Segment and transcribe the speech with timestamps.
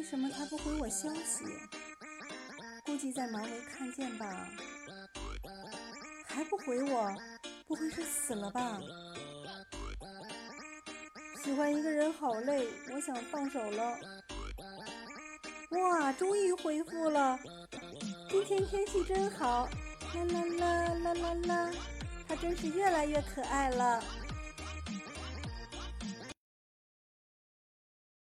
[0.00, 1.44] 为什么他不回我消息？
[2.86, 4.48] 估计在忙没看见吧。
[6.24, 7.14] 还不回我
[7.68, 8.80] 不会是死了吧？
[11.44, 13.98] 喜欢一个人好累我想放手了。
[15.68, 17.38] 哇终于回复了。
[18.30, 19.68] 今天天气真好。
[20.14, 21.70] 啦啦啦啦啦啦。
[22.26, 24.02] 他真是越来越可爱了。